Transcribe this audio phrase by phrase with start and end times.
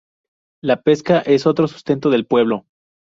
[0.63, 2.65] La pesca es otro sustento del pueblo.